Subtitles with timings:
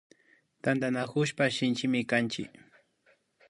[0.63, 2.51] Tantanakushpaka Shinchimi kanchik